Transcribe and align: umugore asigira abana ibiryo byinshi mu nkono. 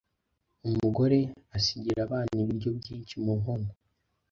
umugore 0.67 1.19
asigira 1.57 1.99
abana 2.07 2.33
ibiryo 2.43 2.69
byinshi 2.79 3.15
mu 3.23 3.31
nkono. 3.39 3.69